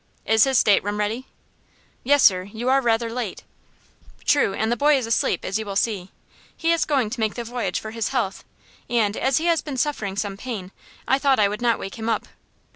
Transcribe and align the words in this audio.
"Is 0.25 0.45
his 0.45 0.57
stateroom 0.57 0.97
ready?" 0.99 1.27
"Yes, 2.03 2.23
sir. 2.23 2.41
You 2.41 2.69
are 2.69 2.81
rather 2.81 3.11
late." 3.13 3.43
"True; 4.25 4.55
and 4.55 4.71
the 4.71 4.75
boy 4.75 4.97
is 4.97 5.05
asleep, 5.05 5.45
as 5.45 5.59
you 5.59 5.65
will 5.67 5.75
see. 5.75 6.09
He 6.57 6.71
is 6.71 6.85
going 6.85 7.11
to 7.11 7.19
make 7.19 7.35
the 7.35 7.43
voyage 7.43 7.79
for 7.79 7.91
his 7.91 8.07
health, 8.09 8.43
and, 8.89 9.15
as 9.15 9.37
he 9.37 9.45
has 9.45 9.61
been 9.61 9.77
suffering 9.77 10.15
some 10.15 10.37
pain, 10.37 10.71
I 11.07 11.19
thought 11.19 11.39
I 11.39 11.47
would 11.47 11.61
not 11.61 11.77
wake 11.77 11.99
him 11.99 12.09
up. 12.09 12.25